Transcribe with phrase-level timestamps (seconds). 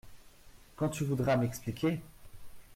[0.77, 2.01] Quand tu voudras m’expliquer!…